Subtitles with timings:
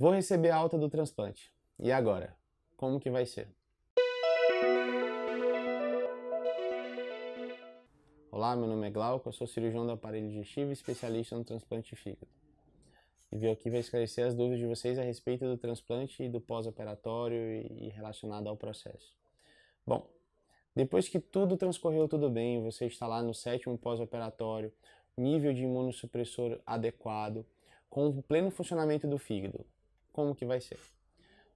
[0.00, 1.52] Vou receber a alta do transplante.
[1.76, 2.36] E agora?
[2.76, 3.48] Como que vai ser?
[8.30, 11.96] Olá, meu nome é Glauco, eu sou cirurgião do aparelho digestivo e especialista no transplante
[11.96, 12.28] de fígado.
[13.32, 16.40] E vim aqui para esclarecer as dúvidas de vocês a respeito do transplante e do
[16.40, 17.36] pós-operatório
[17.68, 19.16] e relacionado ao processo.
[19.84, 20.08] Bom,
[20.76, 24.72] depois que tudo transcorreu tudo bem, você está lá no sétimo pós-operatório,
[25.16, 27.44] nível de imunossupressor adequado,
[27.90, 29.66] com o pleno funcionamento do fígado,
[30.18, 30.76] como que vai ser?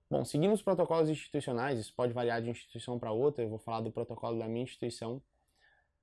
[0.09, 3.81] Bom, seguindo os protocolos institucionais, isso pode variar de instituição para outra, eu vou falar
[3.81, 5.21] do protocolo da minha instituição.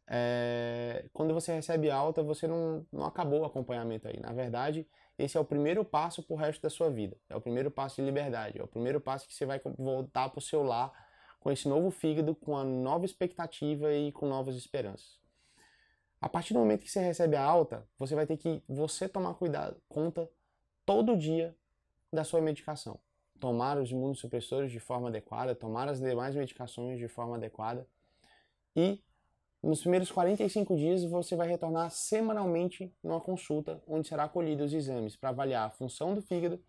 [0.06, 4.20] É, quando você recebe alta, você não, não acabou o acompanhamento aí.
[4.20, 4.86] Na verdade,
[5.18, 7.16] esse é o primeiro passo para o resto da sua vida.
[7.30, 8.60] É o primeiro passo de liberdade.
[8.60, 10.92] É o primeiro passo que você vai voltar para o seu lar
[11.40, 15.18] com esse novo fígado, com a nova expectativa e com novas esperanças.
[16.20, 19.36] A partir do momento que você recebe a alta, você vai ter que você tomar
[19.36, 20.30] cuidado, conta
[20.86, 21.56] todo dia
[22.12, 23.00] da sua medicação.
[23.40, 27.88] Tomar os imunossupressores de forma adequada, tomar as demais medicações de forma adequada.
[28.76, 29.02] E
[29.62, 35.16] nos primeiros 45 dias você vai retornar semanalmente numa consulta onde será colhido os exames
[35.16, 36.62] para avaliar a função do fígado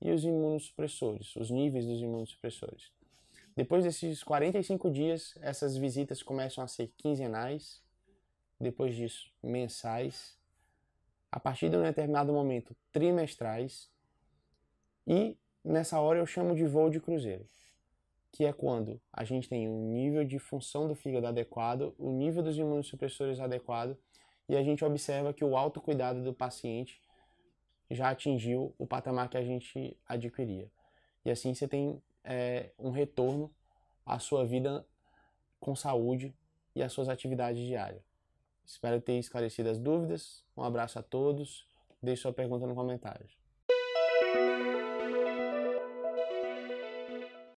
[0.00, 2.92] e os imunossupressores, os níveis dos imunossupressores.
[3.56, 7.82] Depois desses 45 dias, essas visitas começam a ser quinzenais,
[8.60, 10.36] depois disso, mensais,
[11.32, 13.90] a partir de um determinado momento, trimestrais,
[15.06, 17.46] e nessa hora eu chamo de voo de cruzeiro,
[18.32, 22.42] que é quando a gente tem um nível de função do fígado adequado, o nível
[22.42, 23.96] dos imunossupressores adequado
[24.48, 27.00] e a gente observa que o autocuidado do paciente
[27.90, 30.70] já atingiu o patamar que a gente adquiria.
[31.24, 33.52] E assim você tem é, um retorno
[34.04, 34.86] à sua vida
[35.58, 36.34] com saúde
[36.74, 38.02] e às suas atividades diárias.
[38.64, 40.44] Espero ter esclarecido as dúvidas.
[40.56, 41.66] Um abraço a todos.
[42.02, 43.26] Deixe sua pergunta no comentário.